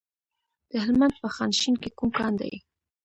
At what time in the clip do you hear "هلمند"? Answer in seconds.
0.85-1.15